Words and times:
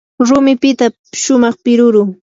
rumipita 0.27 0.85
shumaq 1.21 1.55
piruru. 1.63 2.03